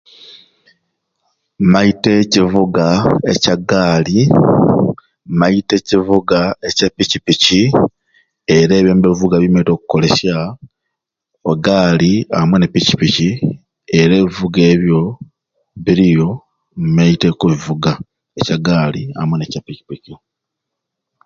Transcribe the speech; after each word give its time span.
Maite 1.71 2.11
e 2.21 2.25
kivuga 2.33 2.85
ekya 3.31 3.55
gaali, 3.69 4.19
maire 5.39 5.75
ekivuga 5.79 6.39
ekya 6.67 6.87
pikipiki, 6.95 7.61
era 8.57 8.73
ebyo 8.77 8.91
ebivuga 8.95 9.35
nibyo 9.37 9.61
tukolesya 9.67 10.37
e 11.51 11.53
gaali 11.65 12.11
amwe 12.39 12.55
ne 12.57 12.67
pikipiki 12.73 13.29
era 13.99 14.13
ebivuga 14.17 14.59
ebyo 14.73 15.01
biriyo 15.83 16.29
maite 16.95 17.25
okubivuga 17.29 17.91
ekya 18.39 18.57
gaali 18.65 19.01
amwe 19.19 19.35
ne 19.37 19.45
Kya 19.51 19.61
pikipiki 19.65 20.13